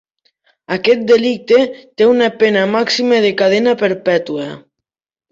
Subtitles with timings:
[0.75, 1.59] Aquest delicte
[2.01, 4.49] té una pena màxima de cadena perpetua.